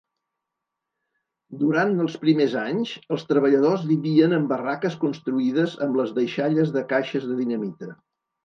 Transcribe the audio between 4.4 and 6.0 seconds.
barraques construïdes